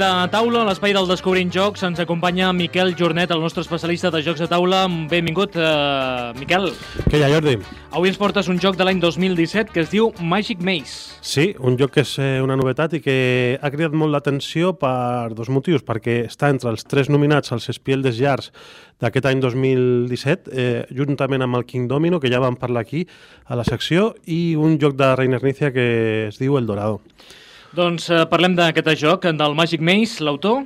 De 0.00 0.06
taula, 0.32 0.62
a 0.62 0.64
l'espai 0.64 0.94
del 0.96 1.04
Descobrint 1.10 1.50
Jocs. 1.52 1.82
Ens 1.84 1.98
acompanya 2.00 2.54
Miquel 2.56 2.94
Jornet, 2.96 3.34
el 3.34 3.42
nostre 3.44 3.60
especialista 3.60 4.08
de 4.08 4.22
jocs 4.24 4.40
de 4.40 4.46
taula. 4.48 4.86
Benvingut, 5.10 5.58
uh, 5.60 6.30
Miquel. 6.38 6.70
Què 7.10 7.18
hi 7.18 7.24
ha, 7.26 7.28
Jordi? 7.28 7.58
Avui 7.92 8.08
ens 8.08 8.16
portes 8.16 8.48
un 8.48 8.56
joc 8.62 8.78
de 8.78 8.86
l'any 8.88 9.02
2017 9.02 9.74
que 9.74 9.82
es 9.84 9.90
diu 9.92 10.08
Magic 10.24 10.62
Maze. 10.64 11.18
Sí, 11.20 11.50
un 11.60 11.76
joc 11.76 11.92
que 11.98 12.04
és 12.06 12.14
eh, 12.16 12.38
una 12.40 12.56
novetat 12.56 12.94
i 12.96 13.02
que 13.04 13.16
ha 13.60 13.70
cridat 13.74 13.92
molt 13.92 14.14
l'atenció 14.14 14.72
per 14.80 15.34
dos 15.36 15.50
motius, 15.52 15.84
perquè 15.84 16.22
està 16.30 16.48
entre 16.48 16.72
els 16.72 16.88
tres 16.88 17.12
nominats 17.12 17.52
als 17.52 17.68
Espiel 17.68 18.00
des 18.06 18.16
Llars 18.22 18.48
d'aquest 19.04 19.28
any 19.28 19.44
2017, 19.44 20.48
eh, 20.54 20.86
juntament 20.96 21.44
amb 21.44 21.60
el 21.60 21.68
King 21.68 21.92
Domino, 21.92 22.22
que 22.24 22.32
ja 22.32 22.40
vam 22.40 22.56
parlar 22.56 22.86
aquí 22.88 23.04
a 23.44 23.60
la 23.60 23.68
secció, 23.68 24.14
i 24.24 24.56
un 24.56 24.80
joc 24.80 24.96
de 24.96 25.12
Reiner 25.20 25.42
Nícia 25.44 25.74
que 25.76 25.90
es 26.30 26.40
diu 26.40 26.56
El 26.56 26.72
Dorado. 26.72 27.02
Doncs 27.70 28.08
eh, 28.10 28.24
parlem 28.26 28.56
d'aquest 28.58 28.88
joc, 28.98 29.28
del 29.38 29.52
Magic 29.54 29.82
Maze, 29.84 30.24
l'autor? 30.26 30.64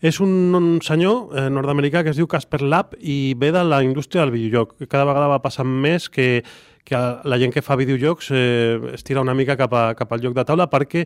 És 0.00 0.22
un, 0.24 0.30
un 0.56 0.68
senyor 0.80 1.34
eh, 1.36 1.50
nord-americà 1.52 2.00
que 2.00 2.14
es 2.14 2.16
diu 2.16 2.28
Casper 2.32 2.62
Lab 2.64 2.94
i 2.96 3.34
ve 3.36 3.50
de 3.52 3.60
la 3.66 3.82
indústria 3.84 4.24
del 4.24 4.32
videojoc. 4.32 4.72
Cada 4.88 5.04
vegada 5.04 5.28
va 5.34 5.42
passant 5.44 5.68
més 5.68 6.08
que, 6.08 6.40
que 6.86 6.98
la 7.26 7.38
gent 7.42 7.52
que 7.52 7.64
fa 7.66 7.76
videojocs 7.76 8.30
eh, 8.30 8.92
es 8.94 9.02
tira 9.04 9.24
una 9.24 9.34
mica 9.34 9.56
cap, 9.58 9.72
a, 9.74 9.88
cap 9.98 10.12
al 10.14 10.22
joc 10.22 10.36
de 10.36 10.44
taula 10.46 10.68
perquè 10.70 11.02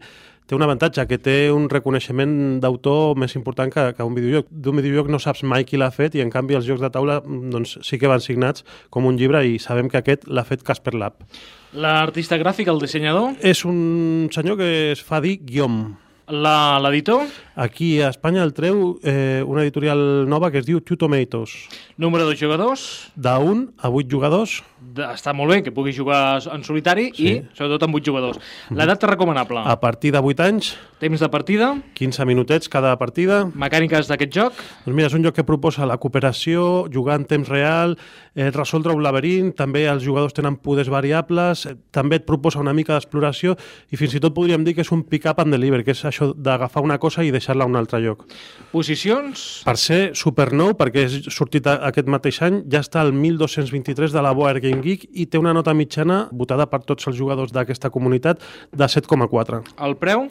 té 0.51 0.57
un 0.57 0.65
avantatge, 0.67 1.07
que 1.09 1.17
té 1.23 1.37
un 1.55 1.69
reconeixement 1.71 2.35
d'autor 2.61 3.17
més 3.19 3.37
important 3.39 3.71
que, 3.73 3.87
que 3.97 4.05
un 4.05 4.17
videojoc. 4.17 4.51
D'un 4.51 4.77
videojoc 4.77 5.09
no 5.15 5.21
saps 5.23 5.45
mai 5.47 5.65
qui 5.65 5.81
l'ha 5.81 5.89
fet 5.95 6.19
i 6.19 6.25
en 6.25 6.33
canvi 6.33 6.59
els 6.59 6.69
jocs 6.69 6.83
de 6.85 6.91
taula 6.93 7.21
doncs, 7.25 7.79
sí 7.87 8.01
que 8.03 8.11
van 8.11 8.21
signats 8.21 8.67
com 8.91 9.09
un 9.09 9.17
llibre 9.17 9.45
i 9.47 9.57
sabem 9.63 9.89
que 9.89 10.03
aquest 10.03 10.29
l'ha 10.29 10.45
fet 10.45 10.67
Casper 10.67 10.97
Lab. 10.99 11.25
L'artista 11.73 12.37
gràfic, 12.37 12.69
el 12.69 12.83
dissenyador? 12.83 13.39
És 13.47 13.65
un 13.65 14.29
senyor 14.35 14.59
que 14.61 14.71
es 14.93 15.05
fa 15.07 15.23
dir 15.23 15.39
Guillaume. 15.41 15.95
L'editor? 16.31 17.25
Aquí 17.61 18.01
a 18.01 18.09
Espanya 18.09 18.41
el 18.41 18.55
treu 18.57 18.95
eh, 19.05 19.45
una 19.45 19.61
editorial 19.61 20.25
nova 20.25 20.49
que 20.49 20.63
es 20.63 20.65
diu 20.65 20.79
Two 20.81 20.97
Tomatoes. 20.97 21.69
Número 22.01 22.25
de 22.25 22.33
jugadors? 22.33 23.13
D'un 23.21 23.67
a 23.77 23.91
vuit 23.93 24.09
jugadors. 24.09 24.63
De, 24.81 25.05
està 25.05 25.35
molt 25.37 25.53
bé 25.53 25.59
que 25.61 25.75
pugui 25.77 25.93
jugar 25.93 26.41
en 26.49 26.65
solitari 26.65 27.11
sí. 27.13 27.27
i 27.29 27.35
sobretot 27.53 27.85
amb 27.85 27.99
vuit 27.99 28.07
jugadors. 28.09 28.41
L'edat 28.73 29.05
recomanable? 29.05 29.61
A 29.61 29.77
partir 29.77 30.15
de 30.17 30.23
8 30.25 30.47
anys. 30.47 30.71
Temps 31.01 31.21
de 31.21 31.29
partida? 31.33 31.75
15 32.01 32.25
minutets 32.29 32.73
cada 32.73 32.95
partida. 33.01 33.43
Mecàniques 33.53 34.09
d'aquest 34.09 34.33
joc? 34.33 34.65
Doncs 34.87 34.97
mira, 34.97 35.11
és 35.13 35.17
un 35.17 35.29
joc 35.29 35.37
que 35.37 35.45
proposa 35.45 35.85
la 35.89 35.99
cooperació, 36.01 36.89
jugar 36.93 37.19
en 37.21 37.29
temps 37.29 37.49
real, 37.49 37.99
eh, 38.35 38.51
resoldre 38.53 38.93
un 38.97 39.05
laberint, 39.05 39.53
també 39.57 39.87
els 39.89 40.05
jugadors 40.05 40.37
tenen 40.37 40.57
poders 40.61 40.89
variables, 40.93 41.67
eh, 41.67 41.77
també 41.91 42.17
et 42.21 42.27
proposa 42.29 42.61
una 42.61 42.73
mica 42.77 42.97
d'exploració 42.97 43.57
i 43.91 43.97
fins 43.97 44.17
i 44.17 44.21
tot 44.21 44.35
podríem 44.37 44.65
dir 44.65 44.75
que 44.75 44.85
és 44.85 44.93
un 44.93 45.05
pick-up 45.05 45.41
and 45.41 45.53
deliver, 45.53 45.85
que 45.85 45.93
és 45.93 46.05
això 46.05 46.33
d'agafar 46.35 46.83
una 46.85 46.99
cosa 46.99 47.25
i 47.25 47.31
deixar-la 47.51 47.65
a 47.65 47.69
un 47.69 47.77
altre 47.77 48.01
lloc. 48.01 48.25
Posicions? 48.71 49.63
Per 49.67 49.77
ser 49.77 50.15
super 50.15 50.51
nou, 50.53 50.75
perquè 50.79 51.05
és 51.09 51.19
sortit 51.35 51.67
aquest 51.67 52.09
mateix 52.11 52.41
any, 52.47 52.63
ja 52.71 52.83
està 52.85 53.03
al 53.03 53.13
1223 53.13 54.15
de 54.15 54.23
la 54.23 54.33
Board 54.33 54.63
Game 54.63 54.83
Geek 54.85 55.09
i 55.13 55.27
té 55.27 55.39
una 55.39 55.55
nota 55.57 55.75
mitjana 55.75 56.29
votada 56.31 56.69
per 56.71 56.83
tots 56.87 57.09
els 57.11 57.19
jugadors 57.19 57.53
d'aquesta 57.53 57.91
comunitat 57.91 58.41
de 58.71 58.87
7,4. 58.87 59.65
El 59.83 59.97
preu? 59.99 60.29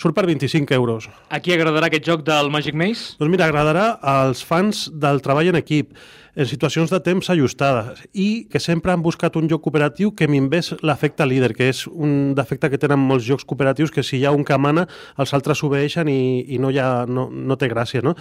Surt 0.00 0.14
per 0.16 0.24
25 0.24 0.72
euros. 0.72 1.10
A 1.28 1.42
qui 1.44 1.52
agradarà 1.52 1.90
aquest 1.90 2.06
joc 2.06 2.22
del 2.24 2.48
Magic 2.48 2.78
Maze? 2.78 3.18
Doncs 3.20 3.34
mira, 3.34 3.50
agradarà 3.50 3.98
als 4.00 4.40
fans 4.46 4.86
del 4.94 5.20
treball 5.20 5.50
en 5.50 5.58
equip, 5.60 5.90
en 6.34 6.46
situacions 6.46 6.90
de 6.90 7.00
temps 7.02 7.30
ajustades 7.30 8.00
i 8.12 8.46
que 8.50 8.60
sempre 8.60 8.92
han 8.92 9.02
buscat 9.02 9.36
un 9.36 9.48
joc 9.50 9.62
cooperatiu 9.64 10.12
que 10.14 10.28
minvés 10.30 10.72
l'efecte 10.86 11.26
líder, 11.26 11.52
que 11.56 11.70
és 11.70 11.86
un 11.90 12.34
defecte 12.38 12.70
que 12.70 12.78
tenen 12.78 13.00
molts 13.02 13.26
jocs 13.26 13.44
cooperatius 13.44 13.90
que 13.90 14.04
si 14.06 14.20
hi 14.20 14.26
ha 14.26 14.32
un 14.34 14.44
que 14.46 14.58
mana, 14.58 14.86
els 15.18 15.34
altres 15.34 15.62
obeixen 15.66 16.08
i, 16.08 16.44
i 16.54 16.60
no, 16.62 16.70
hi 16.70 16.78
ha, 16.78 17.06
no, 17.06 17.28
no 17.30 17.56
té 17.58 17.68
gràcia. 17.70 18.02
No? 18.04 18.14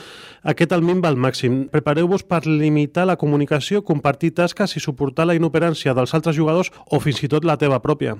Aquest 0.44 0.74
el 0.76 0.84
minva 0.86 1.10
al 1.10 1.20
màxim. 1.20 1.62
Prepareu-vos 1.72 2.26
per 2.26 2.46
limitar 2.48 3.06
la 3.10 3.18
comunicació, 3.20 3.84
compartir 3.86 4.34
tasques 4.38 4.76
i 4.78 4.84
suportar 4.84 5.28
la 5.30 5.38
inoperància 5.38 5.94
dels 5.94 6.14
altres 6.18 6.38
jugadors 6.38 6.74
o 6.90 7.00
fins 7.04 7.22
i 7.24 7.30
tot 7.32 7.46
la 7.46 7.58
teva 7.62 7.82
pròpia. 7.84 8.18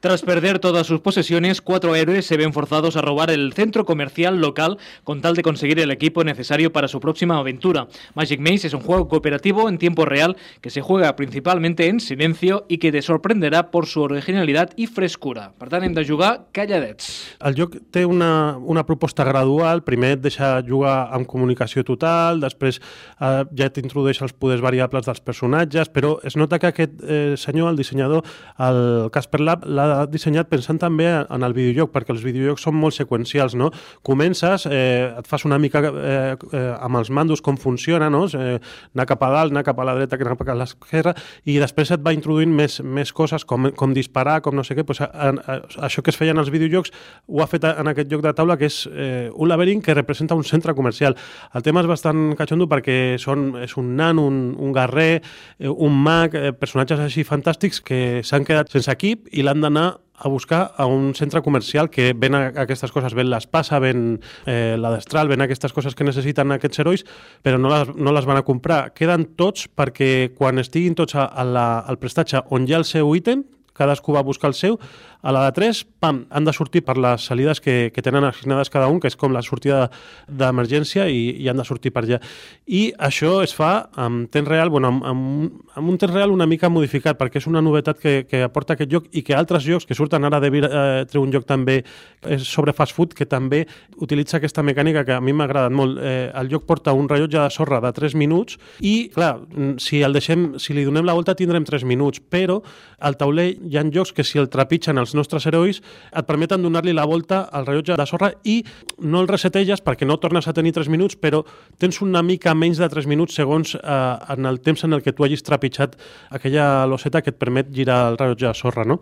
Tras 0.00 0.22
perder 0.22 0.58
todas 0.58 0.86
sus 0.86 1.00
posesiones, 1.00 1.60
cuatro 1.60 1.96
héroes 1.96 2.26
se 2.26 2.36
ven 2.36 2.52
forzados 2.52 2.96
a 2.96 3.02
robar 3.02 3.30
el 3.30 3.52
centro 3.52 3.84
comercial 3.84 4.40
local 4.40 4.78
con 5.04 5.20
tal 5.20 5.34
de 5.34 5.42
conseguir 5.42 5.80
el 5.80 5.90
equipo 5.90 6.24
necesario 6.24 6.72
para 6.72 6.88
su 6.88 7.00
próxima 7.00 7.38
aventura. 7.38 7.88
Magic 8.14 8.40
Maze 8.40 8.68
es 8.68 8.74
un 8.74 8.80
juego 8.80 9.08
cooperativo 9.08 9.31
en 9.42 9.78
tiempo 9.78 10.04
real 10.04 10.36
que 10.60 10.70
se 10.70 10.80
juega 10.80 11.14
principalmente 11.16 11.88
en 11.88 12.00
silencio 12.00 12.64
i 12.68 12.78
que 12.78 12.92
te 12.92 13.02
sorprenderà 13.02 13.70
por 13.70 13.86
su 13.86 14.02
originalitat 14.02 14.74
i 14.76 14.86
frescura. 14.86 15.52
Per 15.58 15.68
tant, 15.68 15.84
hem 15.84 15.94
de 15.94 16.04
jugar 16.04 16.48
calladets. 16.52 17.08
El 17.40 17.56
joc 17.56 17.76
té 17.92 18.04
una, 18.06 18.56
una 18.58 18.84
proposta 18.86 19.24
gradual. 19.24 19.82
Primer 19.86 20.16
et 20.16 20.22
deixa 20.22 20.54
jugar 20.66 21.08
amb 21.12 21.26
comunicació 21.26 21.84
total, 21.84 22.40
després 22.42 22.80
eh, 23.20 23.44
ja 23.58 23.70
t'introdueix 23.72 24.22
els 24.22 24.34
poders 24.34 24.62
variables 24.62 25.06
dels 25.06 25.22
personatges, 25.24 25.90
però 25.92 26.16
es 26.24 26.36
nota 26.36 26.58
que 26.58 26.70
aquest 26.72 27.02
eh, 27.02 27.34
senyor, 27.36 27.72
el 27.72 27.80
dissenyador, 27.80 28.26
el 28.58 29.10
Casper 29.12 29.40
Lab, 29.42 29.66
l'ha 29.66 30.06
dissenyat 30.10 30.50
pensant 30.50 30.80
també 30.82 31.08
en 31.22 31.46
el 31.46 31.56
videojoc, 31.56 31.92
perquè 31.94 32.14
els 32.14 32.24
videojocs 32.24 32.66
són 32.68 32.78
molt 32.78 32.96
seqüencials, 32.96 33.56
no? 33.58 33.70
Comences, 34.06 34.66
eh, 34.70 35.12
et 35.18 35.28
fas 35.28 35.46
una 35.48 35.58
mica 35.62 35.82
eh, 35.82 36.36
eh, 36.52 36.64
amb 36.78 37.00
els 37.00 37.10
mandos 37.10 37.42
com 37.42 37.58
funciona, 37.60 38.10
no? 38.12 38.24
Eh, 38.32 38.58
anar 38.94 39.08
cap 39.08 39.21
a 39.26 39.30
dalt, 39.32 39.52
anar 39.54 39.64
cap 39.66 39.78
a 39.78 39.86
la 39.86 39.94
dreta, 39.96 40.18
anar 40.20 40.36
cap 40.38 40.52
a 40.52 40.56
l'esquerra, 40.58 41.14
i 41.44 41.58
després 41.62 41.92
et 41.94 42.04
va 42.04 42.14
introduint 42.14 42.52
més, 42.52 42.80
més 42.82 43.12
coses, 43.12 43.44
com, 43.48 43.70
com 43.78 43.94
disparar, 43.96 44.40
com 44.44 44.56
no 44.56 44.64
sé 44.66 44.76
què, 44.78 44.84
pues, 44.88 45.02
a, 45.04 45.08
a, 45.08 45.58
això 45.88 46.04
que 46.04 46.12
es 46.12 46.18
feia 46.18 46.34
en 46.34 46.42
els 46.42 46.52
videojocs 46.52 46.92
ho 47.28 47.42
ha 47.42 47.48
fet 47.50 47.66
en 47.68 47.90
aquest 47.92 48.10
joc 48.12 48.24
de 48.24 48.34
taula, 48.36 48.58
que 48.60 48.68
és 48.70 48.82
eh, 48.90 49.30
un 49.32 49.50
laberint 49.50 49.82
que 49.84 49.96
representa 49.96 50.38
un 50.38 50.44
centre 50.44 50.74
comercial. 50.78 51.16
El 51.54 51.64
tema 51.66 51.82
és 51.82 51.90
bastant 51.90 52.32
catxondo 52.38 52.68
perquè 52.70 53.18
són, 53.22 53.52
és 53.62 53.76
un 53.80 53.94
nan, 53.98 54.20
un, 54.22 54.40
un 54.58 54.76
guerrer, 54.76 55.22
eh, 55.58 55.68
un 55.72 55.98
mag, 56.04 56.36
eh, 56.36 56.52
personatges 56.52 57.02
així 57.02 57.26
fantàstics 57.28 57.82
que 57.84 58.00
s'han 58.26 58.46
quedat 58.48 58.72
sense 58.72 58.92
equip 58.92 59.28
i 59.32 59.44
l'han 59.46 59.62
d'anar 59.64 59.90
a 60.22 60.28
buscar 60.28 60.72
a 60.76 60.86
un 60.86 61.14
centre 61.18 61.42
comercial 61.42 61.90
que 61.90 62.12
ven 62.14 62.34
aquestes 62.34 62.92
coses, 62.94 63.14
ven 63.18 63.28
l'espasa, 63.30 63.80
ven 63.82 64.20
eh, 64.46 64.76
la 64.78 64.92
destral, 64.94 65.26
ven 65.28 65.42
aquestes 65.42 65.74
coses 65.74 65.96
que 65.98 66.06
necessiten 66.06 66.54
aquests 66.54 66.78
herois, 66.78 67.02
però 67.42 67.58
no 67.58 67.72
les, 67.72 67.90
no 67.96 68.14
les 68.14 68.28
van 68.28 68.38
a 68.38 68.46
comprar. 68.46 68.92
Queden 68.94 69.32
tots 69.34 69.66
perquè 69.66 70.30
quan 70.38 70.62
estiguin 70.62 70.94
tots 70.94 71.18
a, 71.18 71.26
a 71.26 71.44
la, 71.44 71.66
al 71.80 71.98
prestatge 71.98 72.44
on 72.54 72.68
hi 72.68 72.76
ha 72.76 72.80
el 72.82 72.86
seu 72.86 73.10
ítem, 73.18 73.42
cadascú 73.76 74.14
va 74.16 74.22
buscar 74.26 74.50
el 74.50 74.54
seu, 74.58 74.78
a 75.22 75.30
la 75.30 75.44
de 75.46 75.52
3, 75.54 75.84
pam, 76.02 76.24
han 76.34 76.44
de 76.44 76.52
sortir 76.52 76.82
per 76.82 76.96
les 76.98 77.24
salides 77.28 77.60
que, 77.62 77.92
que 77.94 78.02
tenen 78.02 78.24
assignades 78.26 78.70
cada 78.74 78.88
un, 78.90 78.98
que 78.98 79.06
és 79.06 79.16
com 79.16 79.30
la 79.32 79.42
sortida 79.46 79.84
d'emergència 80.26 81.06
i, 81.06 81.36
i 81.38 81.46
han 81.48 81.60
de 81.60 81.66
sortir 81.66 81.92
per 81.94 82.02
allà. 82.02 82.18
I 82.66 82.88
això 82.98 83.36
es 83.44 83.54
fa 83.54 83.70
amb 84.02 84.26
temps 84.34 84.50
real, 84.50 84.72
bueno, 84.74 84.90
amb, 84.90 85.06
amb, 85.06 85.60
amb 85.78 85.92
un 85.92 86.00
temps 86.02 86.12
real 86.12 86.34
una 86.34 86.48
mica 86.50 86.70
modificat, 86.72 87.18
perquè 87.20 87.38
és 87.38 87.46
una 87.46 87.62
novetat 87.62 88.00
que, 88.02 88.16
que 88.26 88.42
aporta 88.42 88.74
aquest 88.74 88.90
joc 88.90 89.06
i 89.14 89.22
que 89.22 89.36
altres 89.38 89.62
jocs 89.62 89.86
que 89.86 89.94
surten 89.94 90.26
ara 90.26 90.42
de 90.42 90.50
Vir, 90.50 90.64
eh, 90.66 91.04
treu 91.06 91.22
un 91.22 91.30
joc 91.32 91.46
també 91.46 91.78
és 92.26 92.42
sobre 92.42 92.74
fast 92.74 92.96
food 92.96 93.14
que 93.14 93.28
també 93.30 93.62
utilitza 94.02 94.40
aquesta 94.40 94.66
mecànica 94.66 95.06
que 95.06 95.14
a 95.14 95.22
mi 95.22 95.32
m'ha 95.32 95.46
agradat 95.46 95.74
molt. 95.74 96.02
Eh, 96.02 96.32
el 96.34 96.50
joc 96.50 96.66
porta 96.66 96.96
un 96.98 97.06
rellotge 97.08 97.38
de 97.38 97.46
sorra 97.54 97.78
de 97.84 97.94
3 97.94 98.18
minuts 98.18 98.58
i, 98.80 99.06
clar, 99.14 99.36
si 99.78 100.02
el 100.02 100.18
deixem, 100.18 100.56
si 100.58 100.74
li 100.74 100.84
donem 100.88 101.06
la 101.06 101.14
volta 101.14 101.38
tindrem 101.38 101.62
3 101.68 101.86
minuts, 101.86 102.18
però 102.26 102.58
al 102.98 103.16
tauler 103.20 103.52
hi 103.68 103.78
ha 103.78 103.84
jocs 103.92 104.12
que 104.12 104.24
si 104.24 104.38
el 104.40 104.48
trepitgen 104.52 104.98
els 104.98 105.14
nostres 105.14 105.46
herois 105.46 105.80
et 105.80 106.26
permeten 106.28 106.62
donar-li 106.62 106.94
la 106.94 107.04
volta 107.08 107.42
al 107.52 107.66
rellotge 107.66 107.96
de 107.98 108.06
sorra 108.06 108.32
i 108.44 108.60
no 108.98 109.22
el 109.22 109.28
resetelles 109.30 109.82
perquè 109.84 110.06
no 110.08 110.18
tornes 110.22 110.48
a 110.48 110.54
tenir 110.56 110.72
3 110.72 110.88
minuts, 110.92 111.16
però 111.16 111.42
tens 111.78 112.00
una 112.02 112.22
mica 112.22 112.54
menys 112.54 112.80
de 112.80 112.88
3 112.88 113.08
minuts 113.10 113.36
segons 113.38 113.74
eh, 113.76 114.34
en 114.34 114.46
el 114.46 114.60
temps 114.60 114.84
en 114.84 114.92
el 114.92 115.02
que 115.02 115.12
tu 115.12 115.24
hagis 115.24 115.44
trepitjat 115.46 115.96
aquella 116.30 116.86
loseta 116.86 117.22
que 117.22 117.30
et 117.30 117.38
permet 117.38 117.70
girar 117.74 118.12
el 118.12 118.18
rellotge 118.18 118.48
de 118.48 118.54
sorra. 118.54 118.84
No? 118.88 118.98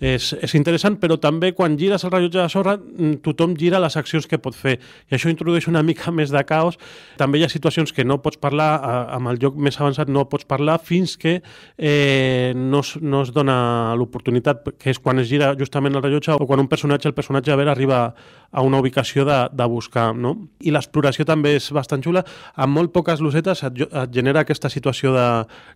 És, 0.00 0.32
és 0.40 0.54
interessant, 0.58 0.98
però 1.00 1.18
també 1.20 1.52
quan 1.56 1.76
gires 1.78 2.04
el 2.04 2.14
rellotge 2.14 2.40
de 2.40 2.48
sorra 2.52 2.76
mm, 2.78 3.20
tothom 3.24 3.56
gira 3.58 3.80
les 3.82 3.96
accions 3.96 4.26
que 4.28 4.40
pot 4.40 4.56
fer 4.56 4.78
i 4.78 5.16
això 5.16 5.30
introdueix 5.32 5.68
una 5.68 5.82
mica 5.82 6.12
més 6.18 6.32
de 6.34 6.44
caos. 6.48 6.78
També 7.20 7.40
hi 7.40 7.46
ha 7.46 7.52
situacions 7.52 7.92
que 7.92 8.06
no 8.06 8.20
pots 8.22 8.40
parlar, 8.40 8.70
eh, 8.78 9.04
amb 9.18 9.32
el 9.32 9.40
joc 9.42 9.58
més 9.58 9.78
avançat 9.80 10.08
no 10.08 10.26
pots 10.30 10.48
parlar 10.48 10.78
fins 10.82 11.16
que 11.18 11.38
eh, 11.76 12.52
no, 12.56 12.82
no 13.02 13.22
es 13.26 13.32
dona 13.34 13.58
l'oportunitat, 13.98 14.64
que 14.78 14.92
és 14.92 15.00
quan 15.02 15.18
es 15.22 15.28
gira 15.30 15.52
justament 15.58 15.96
el 15.98 16.02
rellotge 16.04 16.36
o 16.36 16.46
quan 16.46 16.62
un 16.62 16.68
personatge, 16.70 17.08
el 17.10 17.16
personatge 17.16 17.52
a 17.52 17.58
veure, 17.58 17.72
arriba 17.72 18.14
a 18.50 18.62
una 18.64 18.78
ubicació 18.80 19.26
de, 19.28 19.38
de 19.52 19.66
buscar. 19.68 20.14
No? 20.16 20.34
I 20.64 20.72
l'exploració 20.72 21.26
també 21.28 21.56
és 21.58 21.68
bastant 21.74 22.02
xula. 22.04 22.24
Amb 22.56 22.78
molt 22.78 22.94
poques 22.94 23.20
losetes 23.24 23.62
et, 23.66 23.82
et 23.84 24.14
genera 24.14 24.46
aquesta 24.46 24.70
situació 24.72 25.12
de, 25.16 25.28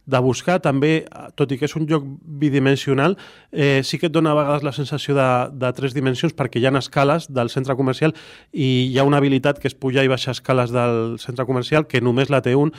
de 0.07 0.23
buscar. 0.25 0.61
També, 0.65 1.03
tot 1.37 1.53
i 1.53 1.61
que 1.61 1.69
és 1.69 1.77
un 1.77 1.87
joc 1.91 2.07
bidimensional, 2.23 3.19
eh, 3.53 3.83
sí 3.85 4.01
que 4.01 4.09
et 4.09 4.15
dona 4.15 4.33
a 4.33 4.39
vegades 4.39 4.67
la 4.67 4.75
sensació 4.77 5.17
de, 5.19 5.31
de 5.53 5.73
tres 5.77 5.97
dimensions 5.97 6.35
perquè 6.37 6.63
hi 6.63 6.67
ha 6.67 6.75
escales 6.79 7.29
del 7.29 7.51
centre 7.53 7.77
comercial 7.77 8.15
i 8.53 8.89
hi 8.89 8.99
ha 8.99 9.05
una 9.05 9.21
habilitat 9.21 9.61
que 9.61 9.69
és 9.69 9.77
pujar 9.79 10.05
i 10.07 10.11
baixar 10.13 10.33
escales 10.33 10.73
del 10.73 11.19
centre 11.21 11.45
comercial 11.47 11.87
que 11.87 12.01
només 12.01 12.31
la 12.33 12.41
té 12.43 12.55
un 12.57 12.73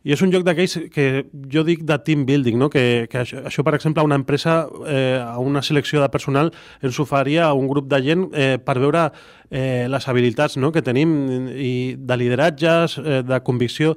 i 0.00 0.14
és 0.14 0.22
un 0.24 0.30
joc 0.32 0.46
d'aquells 0.46 0.78
que 0.94 1.26
jo 1.52 1.62
dic 1.66 1.82
de 1.84 1.96
team 2.00 2.22
building, 2.24 2.56
no? 2.56 2.70
que, 2.72 3.06
que 3.12 3.18
això, 3.20 3.42
això, 3.50 3.64
per 3.66 3.74
exemple, 3.76 4.04
una 4.06 4.16
empresa 4.16 4.62
eh, 4.90 5.20
a 5.22 5.38
una 5.38 5.62
selecció 5.62 6.02
de 6.02 6.10
personal 6.10 6.50
ens 6.82 6.98
ho 6.98 7.06
faria 7.06 7.46
a 7.46 7.54
un 7.54 7.68
grup 7.70 7.86
de 7.90 8.02
gent 8.02 8.26
eh, 8.34 8.58
per 8.58 8.78
veure 8.82 9.06
eh, 9.50 9.86
les 9.88 10.08
habilitats 10.08 10.58
no? 10.58 10.72
que 10.74 10.82
tenim 10.82 11.14
i 11.54 11.94
de 11.96 12.18
lideratges, 12.18 12.98
eh, 12.98 13.22
de 13.26 13.40
convicció, 13.46 13.94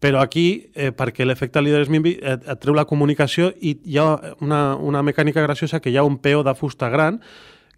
però 0.00 0.20
aquí, 0.20 0.70
eh, 0.74 0.92
perquè 0.92 1.24
l'efecte 1.24 1.62
líder 1.62 1.86
Mimbi 1.90 2.16
et, 2.20 2.46
et 2.46 2.60
treu 2.60 2.76
la 2.76 2.86
comunicació 2.88 3.50
i 3.60 3.76
hi 3.84 3.98
ha 3.98 4.08
una, 4.44 4.76
una 4.76 5.02
mecànica 5.02 5.42
graciosa 5.42 5.80
que 5.80 5.90
hi 5.90 5.96
ha 5.96 6.04
un 6.06 6.18
peó 6.22 6.44
de 6.44 6.54
fusta 6.54 6.90
gran 6.92 7.20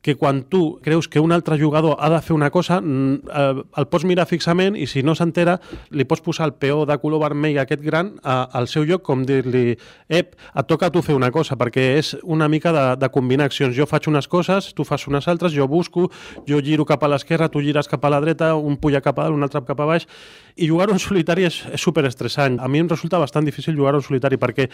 que 0.02 0.14
quan 0.16 0.44
tu 0.44 0.78
creus 0.82 1.08
que 1.08 1.20
un 1.20 1.32
altre 1.32 1.58
jugador 1.58 1.96
ha 1.98 2.08
de 2.10 2.20
fer 2.22 2.34
una 2.34 2.50
cosa, 2.50 2.80
mm, 2.80 3.14
eh, 3.34 3.62
el 3.76 3.86
pots 3.90 4.04
mirar 4.04 4.26
fixament 4.26 4.76
i 4.76 4.86
si 4.86 5.02
no 5.02 5.14
s'entera, 5.14 5.58
li 5.90 6.04
pots 6.04 6.22
posar 6.22 6.46
el 6.46 6.54
peó 6.54 6.86
de 6.86 6.98
color 6.98 7.20
vermell 7.20 7.58
aquest 7.58 7.82
gran 7.82 8.14
a, 8.22 8.44
al 8.52 8.68
seu 8.68 8.84
lloc, 8.84 9.02
com 9.02 9.24
dir-li, 9.26 9.76
ep, 10.08 10.36
et 10.54 10.66
toca 10.70 10.86
a 10.86 10.94
tu 10.94 11.02
fer 11.02 11.16
una 11.18 11.30
cosa, 11.34 11.56
perquè 11.58 11.98
és 11.98 12.14
una 12.22 12.48
mica 12.48 12.72
de, 12.72 12.84
de 12.96 13.08
combinar 13.10 13.48
accions. 13.50 13.74
Jo 13.76 13.86
faig 13.86 14.08
unes 14.08 14.28
coses, 14.28 14.72
tu 14.74 14.84
fas 14.84 15.06
unes 15.08 15.26
altres, 15.28 15.52
jo 15.52 15.66
busco, 15.68 16.08
jo 16.46 16.62
giro 16.62 16.86
cap 16.86 17.02
a 17.02 17.08
l'esquerra, 17.08 17.48
tu 17.48 17.60
gires 17.60 17.88
cap 17.88 18.04
a 18.04 18.10
la 18.10 18.20
dreta, 18.20 18.54
un 18.54 18.76
puja 18.78 19.02
cap 19.02 19.18
a 19.18 19.26
dalt, 19.26 19.34
un 19.34 19.42
altre 19.42 19.64
cap 19.66 19.80
a 19.80 19.88
baix, 19.88 20.06
i 20.58 20.68
jugar 20.68 20.90
en 20.90 20.98
solitari 20.98 21.46
és, 21.46 21.60
és 21.74 21.82
superestressant. 21.82 22.58
A 22.62 22.68
mi 22.68 22.80
em 22.82 22.88
resulta 22.90 23.18
bastant 23.18 23.46
difícil 23.46 23.76
jugar 23.78 23.94
en 23.94 24.02
solitari 24.02 24.38
perquè 24.38 24.68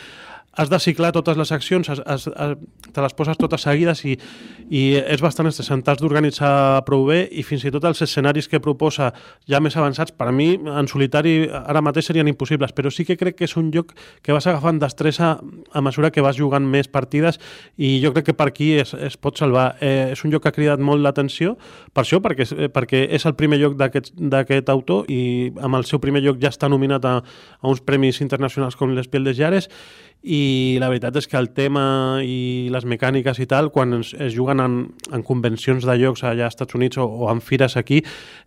has 0.57 0.71
de 0.71 0.79
ciclar 0.81 1.13
totes 1.13 1.37
les 1.37 1.53
accions, 1.53 1.89
has, 1.91 2.01
has, 2.07 2.29
has, 2.29 2.57
te 2.93 3.05
les 3.05 3.17
poses 3.17 3.39
totes 3.41 3.67
seguides 3.67 4.05
i, 4.07 4.17
i 4.71 4.85
és 5.15 5.23
bastant 5.23 5.47
estressant. 5.47 5.83
T'has 5.85 6.01
d'organitzar 6.01 6.83
prou 6.87 7.05
bé 7.09 7.21
i 7.31 7.45
fins 7.47 7.65
i 7.65 7.71
tot 7.75 7.85
els 7.87 8.01
escenaris 8.03 8.49
que 8.51 8.61
proposa 8.63 9.13
ja 9.51 9.61
més 9.63 9.77
avançats, 9.79 10.13
per 10.15 10.27
a 10.31 10.35
mi 10.35 10.55
en 10.57 10.89
solitari 10.91 11.49
ara 11.55 11.83
mateix 11.85 12.09
serien 12.11 12.29
impossibles, 12.31 12.75
però 12.75 12.91
sí 12.91 13.07
que 13.07 13.17
crec 13.21 13.39
que 13.39 13.47
és 13.49 13.57
un 13.61 13.71
joc 13.75 13.93
que 14.23 14.35
vas 14.35 14.47
agafant 14.51 14.81
destressa 14.83 15.37
a 15.73 15.83
mesura 15.85 16.11
que 16.11 16.25
vas 16.25 16.37
jugant 16.39 16.67
més 16.67 16.89
partides 16.91 17.39
i 17.77 17.99
jo 18.03 18.13
crec 18.15 18.31
que 18.31 18.37
per 18.37 18.49
aquí 18.51 18.73
es, 18.81 18.95
es 18.95 19.17
pot 19.17 19.39
salvar. 19.39 19.77
Eh, 19.81 20.13
és 20.15 20.25
un 20.27 20.35
joc 20.35 20.45
que 20.45 20.53
ha 20.53 20.57
cridat 20.57 20.83
molt 20.83 21.05
l'atenció, 21.05 21.55
per 21.95 22.05
això, 22.05 22.21
perquè, 22.25 22.69
perquè 22.75 23.05
és 23.15 23.27
el 23.29 23.37
primer 23.39 23.61
joc 23.63 23.79
d'aquest 23.79 24.73
autor 24.75 25.11
i 25.13 25.53
amb 25.63 25.79
el 25.79 25.87
seu 25.89 26.03
primer 26.03 26.25
lloc 26.25 26.43
ja 26.43 26.51
està 26.51 26.69
nominat 26.73 27.07
a, 27.07 27.19
a 27.21 27.71
uns 27.71 27.85
premis 27.85 28.21
internacionals 28.25 28.77
com 28.77 28.95
les 28.95 29.09
Piel 29.09 29.31
de 29.31 29.37
Jares 29.37 29.71
i 30.25 30.79
la 30.81 30.89
veritat 30.89 31.19
és 31.21 31.27
que 31.29 31.37
el 31.37 31.51
tema 31.53 32.23
i 32.25 32.71
les 32.73 32.87
mecàniques 32.89 33.37
i 33.45 33.47
tal, 33.49 33.69
quan 33.75 33.99
es, 33.99 34.15
es 34.17 34.33
juguen 34.33 34.63
en, 34.65 34.77
en 35.13 35.25
convencions 35.27 35.85
de 35.85 35.97
llocs 36.01 36.23
allà 36.25 36.47
als 36.47 36.55
Estats 36.57 36.77
Units 36.79 36.97
o, 36.97 37.05
o 37.05 37.29
en 37.29 37.43
fires 37.45 37.77
aquí, 37.77 37.99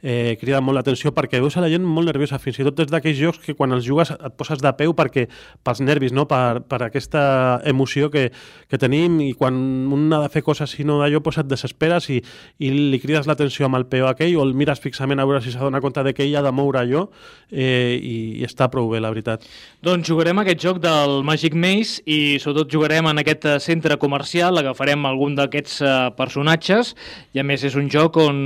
eh, 0.01 0.33
crida 0.41 0.57
molt 0.65 0.79
l'atenció 0.79 1.11
perquè 1.13 1.37
veus 1.43 1.53
a 1.57 1.61
la 1.61 1.69
gent 1.69 1.85
molt 1.85 2.09
nerviosa, 2.09 2.39
fins 2.41 2.57
i 2.57 2.65
tot 2.65 2.79
des 2.79 2.89
d'aquells 2.89 3.19
jocs 3.21 3.43
que 3.43 3.53
quan 3.53 3.75
els 3.77 3.85
jugues 3.85 4.09
et 4.09 4.37
poses 4.39 4.63
de 4.63 4.71
peu 4.79 4.95
perquè 4.97 5.27
pels 5.61 5.83
nervis, 5.85 6.15
no? 6.17 6.25
per, 6.25 6.63
per 6.65 6.81
aquesta 6.87 7.61
emoció 7.69 8.09
que, 8.09 8.31
que 8.65 8.81
tenim 8.81 9.21
i 9.21 9.29
quan 9.37 9.53
un 9.93 10.09
ha 10.17 10.23
de 10.25 10.33
fer 10.33 10.41
coses 10.47 10.73
i 10.81 10.87
no 10.87 10.97
d'allò, 11.03 11.21
pues 11.21 11.37
et 11.37 11.51
desesperes 11.51 12.09
i, 12.09 12.17
i 12.57 12.73
li 12.73 13.01
crides 13.03 13.29
l'atenció 13.29 13.69
amb 13.69 13.77
el 13.77 13.85
peu 13.85 14.09
aquell 14.09 14.33
o 14.41 14.47
el 14.47 14.55
mires 14.57 14.81
fixament 14.81 15.21
a 15.21 15.29
veure 15.29 15.45
si 15.45 15.53
s'adona 15.53 15.83
compte 15.85 16.01
de 16.01 16.17
que 16.17 16.25
ell 16.25 16.39
ha 16.41 16.45
de 16.47 16.55
moure 16.57 16.81
allò 16.81 17.05
eh, 17.51 17.93
i, 18.01 18.17
i 18.41 18.49
està 18.49 18.65
prou 18.73 18.89
bé, 18.89 19.03
la 19.03 19.13
veritat. 19.13 19.45
Doncs 19.85 20.09
jugarem 20.09 20.41
aquest 20.41 20.65
joc 20.65 20.81
del 20.81 21.21
Magic 21.27 21.53
Man 21.53 21.66
Maze 21.67 22.01
i 22.07 22.37
sobretot 22.39 22.71
jugarem 22.71 23.07
en 23.11 23.19
aquest 23.19 23.45
eh, 23.45 23.55
centre 23.63 23.97
comercial, 23.99 24.57
agafarem 24.59 25.03
algun 25.07 25.35
d'aquests 25.35 25.77
uh, 25.83 25.93
personatges 26.15 26.93
i 27.35 27.41
a 27.41 27.45
més 27.47 27.63
és 27.67 27.75
un 27.79 27.89
joc 27.91 28.19
on 28.21 28.37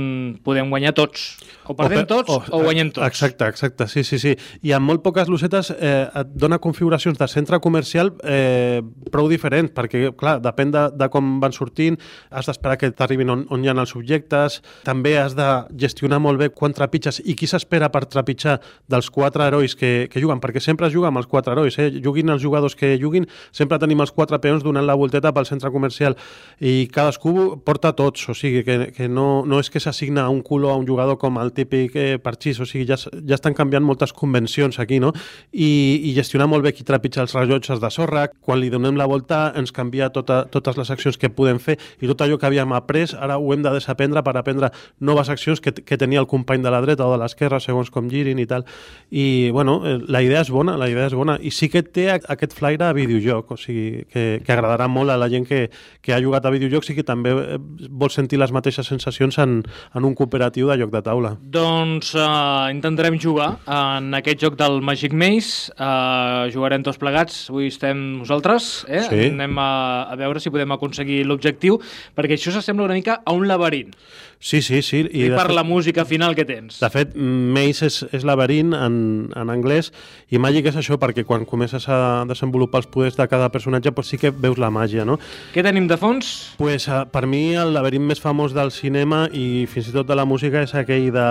podem 0.44 0.70
guanyar 0.72 0.94
tots. 0.96 1.36
O 1.70 1.76
perdem 1.78 2.02
o, 2.02 2.06
tots 2.10 2.32
o, 2.32 2.38
o 2.56 2.62
guanyem 2.64 2.90
tots. 2.90 3.06
Exacte, 3.06 3.46
exacte, 3.52 3.86
sí, 3.90 4.02
sí, 4.06 4.18
sí. 4.18 4.32
I 4.66 4.74
amb 4.74 4.88
molt 4.90 5.04
poques 5.04 5.30
lucetes 5.30 5.70
eh, 5.76 6.08
et 6.08 6.32
dona 6.34 6.58
configuracions 6.62 7.18
de 7.18 7.28
centre 7.30 7.60
comercial 7.62 8.10
eh, 8.26 8.80
prou 9.14 9.30
diferents, 9.30 9.70
perquè, 9.74 10.08
clar, 10.18 10.38
depèn 10.42 10.74
de, 10.74 10.84
de 10.98 11.08
com 11.12 11.36
van 11.42 11.54
sortint, 11.54 11.98
has 12.30 12.50
d'esperar 12.50 12.78
que 12.80 12.90
t'arribin 12.90 13.30
on, 13.30 13.46
on 13.54 13.62
hi 13.62 13.70
ha 13.70 13.76
els 13.76 13.94
objectes, 13.98 14.58
també 14.86 15.14
has 15.20 15.36
de 15.38 15.48
gestionar 15.78 16.18
molt 16.22 16.42
bé 16.42 16.50
quan 16.50 16.74
trepitges 16.74 17.22
i 17.22 17.36
qui 17.38 17.46
s'espera 17.50 17.92
per 17.94 18.04
trepitjar 18.10 18.58
dels 18.90 19.12
quatre 19.14 19.46
herois 19.46 19.76
que, 19.78 20.08
que 20.10 20.22
juguen, 20.22 20.42
perquè 20.42 20.62
sempre 20.64 20.90
es 20.90 20.96
juga 20.96 21.12
amb 21.12 21.22
els 21.22 21.30
quatre 21.30 21.54
herois, 21.54 21.78
eh? 21.78 21.92
juguin 22.02 22.34
els 22.34 22.42
jugadors 22.42 22.74
que 22.78 22.96
juguin, 23.02 23.26
sempre 23.52 23.80
tenim 23.82 24.00
els 24.04 24.14
quatre 24.14 24.38
peons 24.42 24.64
donant 24.64 24.86
la 24.86 24.96
volteta 24.98 25.32
pel 25.34 25.48
centre 25.48 25.72
comercial 25.74 26.16
i 26.60 26.86
cadascú 26.92 27.58
porta 27.66 27.92
tots, 27.98 28.28
o 28.30 28.36
sigui, 28.38 28.62
que, 28.66 28.78
que 28.94 29.08
no, 29.10 29.42
no 29.48 29.60
és 29.62 29.70
que 29.72 29.82
s'assigna 29.82 30.28
un 30.30 30.42
color 30.46 30.76
a 30.76 30.78
un 30.80 30.86
jugador 30.86 31.18
com 31.18 31.38
el 31.42 31.52
típic 31.56 31.96
eh, 31.96 32.18
parxís, 32.22 32.60
o 32.62 32.68
sigui, 32.68 32.86
ja, 32.88 32.98
ja 32.98 33.38
estan 33.38 33.56
canviant 33.58 33.84
moltes 33.84 34.14
convencions 34.14 34.78
aquí, 34.82 35.00
no? 35.02 35.12
I, 35.52 35.68
i 36.08 36.14
gestionar 36.16 36.48
molt 36.50 36.64
bé 36.64 36.74
qui 36.76 36.86
trepitja 36.86 37.24
els 37.26 37.34
rellotges 37.36 37.82
de 37.82 37.90
sorra, 37.92 38.28
quan 38.40 38.60
li 38.62 38.70
donem 38.72 38.98
la 38.98 39.08
volta 39.10 39.44
ens 39.58 39.74
canvia 39.74 40.10
tota, 40.14 40.44
totes 40.52 40.78
les 40.78 40.90
accions 40.94 41.18
que 41.18 41.30
podem 41.32 41.60
fer 41.62 41.78
i 42.00 42.10
tot 42.10 42.22
allò 42.24 42.38
que 42.38 42.48
havíem 42.48 42.74
après, 42.76 43.16
ara 43.18 43.38
ho 43.38 43.52
hem 43.54 43.64
de 43.64 43.74
desaprendre 43.74 44.22
per 44.22 44.36
aprendre 44.38 44.70
noves 45.00 45.30
accions 45.32 45.60
que, 45.60 45.72
que 45.72 45.98
tenia 45.98 46.20
el 46.20 46.28
company 46.30 46.62
de 46.62 46.72
la 46.72 46.80
dreta 46.84 47.06
o 47.06 47.12
de 47.14 47.20
l'esquerra, 47.22 47.60
segons 47.60 47.90
com 47.90 48.10
girin 48.10 48.40
i 48.42 48.46
tal. 48.48 48.66
I, 49.10 49.50
bueno, 49.54 49.80
eh, 49.86 49.98
la 50.08 50.22
idea 50.24 50.42
és 50.42 50.50
bona, 50.52 50.76
la 50.80 50.88
idea 50.90 51.08
és 51.10 51.16
bona. 51.16 51.38
I 51.40 51.52
sí 51.54 51.68
que 51.72 51.82
té 51.82 52.08
aquest 52.14 52.56
flaire 52.56 52.91
videojoc, 52.96 53.52
o 53.54 53.58
sigui, 53.60 54.04
que, 54.10 54.24
que 54.44 54.54
agradarà 54.54 54.88
molt 54.90 55.12
a 55.12 55.18
la 55.20 55.28
gent 55.32 55.46
que, 55.48 55.66
que 56.02 56.14
ha 56.14 56.20
jugat 56.22 56.46
a 56.46 56.52
videojocs 56.54 56.92
i 56.92 56.96
que 56.98 57.06
també 57.06 57.34
eh, 57.34 57.58
vol 57.90 58.12
sentir 58.14 58.40
les 58.40 58.52
mateixes 58.54 58.88
sensacions 58.88 59.38
en, 59.42 59.60
en 59.94 60.08
un 60.08 60.16
cooperatiu 60.18 60.70
de 60.70 60.78
joc 60.80 60.92
de 60.94 61.02
taula. 61.04 61.34
Doncs 61.42 62.14
uh, 62.16 62.70
intentarem 62.72 63.18
jugar 63.22 63.52
en 63.66 64.12
aquest 64.18 64.42
joc 64.44 64.58
del 64.60 64.80
Magic 64.84 65.14
Maze, 65.16 65.72
uh, 65.76 66.48
jugarem 66.52 66.84
tots 66.86 67.00
plegats, 67.02 67.44
avui 67.52 67.70
estem 67.72 68.02
nosaltres, 68.20 68.72
eh? 68.88 69.04
sí. 69.08 69.22
anem 69.30 69.58
a, 69.62 69.70
a 70.12 70.18
veure 70.20 70.42
si 70.42 70.52
podem 70.52 70.76
aconseguir 70.76 71.22
l'objectiu, 71.28 71.80
perquè 72.16 72.38
això 72.38 72.54
s'assembla 72.54 72.90
una 72.90 72.98
mica 72.98 73.20
a 73.24 73.36
un 73.36 73.48
laberint. 73.48 73.94
Sí, 74.42 74.60
sí, 74.60 74.82
sí. 74.82 75.04
I, 75.06 75.28
I 75.28 75.30
per 75.30 75.46
fet, 75.46 75.54
la 75.54 75.62
música 75.62 76.02
final 76.04 76.34
que 76.34 76.42
tens. 76.42 76.80
De 76.82 76.88
fet, 76.90 77.12
Maze 77.14 77.86
és, 77.86 78.00
és 78.10 78.24
laberint 78.26 78.72
en, 78.74 78.96
en 79.38 79.52
anglès 79.54 79.92
i 80.34 80.40
Magic 80.42 80.66
és 80.66 80.78
això, 80.80 80.98
perquè 80.98 81.22
quan 81.28 81.46
comences 81.46 81.86
a 81.86 82.24
desenvolupar 82.26 82.81
els 82.82 82.90
poders 82.90 83.16
de 83.16 83.26
cada 83.30 83.48
personatge 83.54 83.92
pues 83.94 84.10
sí 84.10 84.18
que 84.18 84.32
veus 84.34 84.58
la 84.58 84.70
màgia, 84.74 85.06
no? 85.08 85.18
Què 85.54 85.64
tenim 85.64 85.86
de 85.88 85.98
fons? 86.00 86.32
Pues, 86.58 86.88
uh, 86.90 87.04
per 87.10 87.24
mi 87.30 87.54
el 87.58 87.72
laberint 87.76 88.04
més 88.10 88.20
famós 88.22 88.56
del 88.56 88.74
cinema 88.74 89.24
i 89.32 89.64
fins 89.70 89.88
i 89.88 89.94
tot 89.94 90.08
de 90.08 90.18
la 90.18 90.26
música 90.28 90.62
és 90.66 90.74
aquell 90.74 91.10
de 91.14 91.28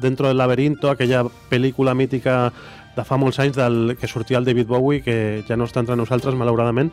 Dentro 0.00 0.28
del 0.28 0.38
laberinto, 0.38 0.90
aquella 0.90 1.24
pel·lícula 1.50 1.94
mítica 1.96 2.52
de 2.96 3.04
fa 3.06 3.18
molts 3.20 3.38
anys 3.40 3.56
del, 3.56 3.96
que 3.98 4.08
sortia 4.10 4.38
el 4.38 4.44
David 4.44 4.68
Bowie, 4.68 5.02
que 5.04 5.16
ja 5.48 5.56
no 5.56 5.68
està 5.68 5.82
entre 5.82 5.96
nosaltres, 5.96 6.36
malauradament, 6.36 6.90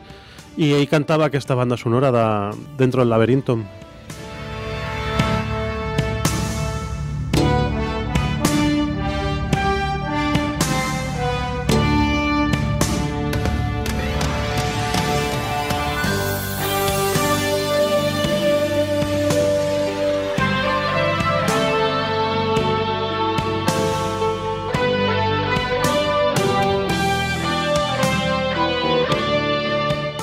i 0.57 0.71
ell 0.73 0.87
cantava 0.89 1.27
aquesta 1.27 1.57
banda 1.57 1.77
sonora 1.77 2.11
de 2.13 2.25
Dentro 2.77 3.01
del 3.01 3.13
laberinto. 3.13 3.59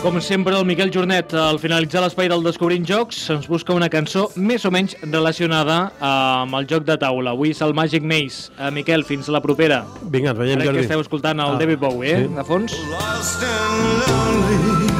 Com 0.04 0.20
sempre, 0.20 0.52
el 0.52 0.66
Miquel 0.68 0.90
Jornet, 0.92 1.30
al 1.32 1.56
finalitzar 1.56 2.02
l'espai 2.04 2.28
del 2.28 2.42
Descobrint 2.44 2.84
Jocs, 2.84 3.22
ens 3.32 3.46
busca 3.48 3.72
una 3.72 3.88
cançó 3.88 4.26
més 4.36 4.66
o 4.68 4.72
menys 4.74 4.92
relacionada 5.00 5.78
amb 6.04 6.60
el 6.60 6.68
joc 6.68 6.84
de 6.84 6.98
taula. 7.00 7.32
Avui 7.32 7.54
és 7.56 7.64
el 7.64 7.72
Magic 7.72 8.04
Maze. 8.04 8.52
Uh, 8.58 8.68
Miquel, 8.68 9.06
fins 9.08 9.32
la 9.32 9.40
propera. 9.40 9.80
Vinga, 10.04 10.34
ens 10.34 10.42
veiem, 10.42 10.58
Ara 10.60 10.68
Jordi. 10.68 10.82
que 10.82 10.90
esteu 10.90 11.06
escoltant 11.06 11.40
el 11.40 11.56
ah, 11.56 11.60
David 11.62 11.80
Bowie, 11.80 12.12
eh? 12.12 12.26
Sí. 12.26 12.34
De 12.36 12.44
fons. 12.50 12.76
Lost 12.92 13.48
and 13.48 14.04
lonely 14.04 14.93